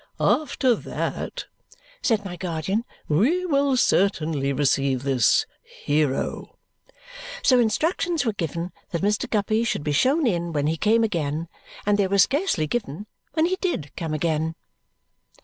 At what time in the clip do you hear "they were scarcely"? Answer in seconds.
11.99-12.65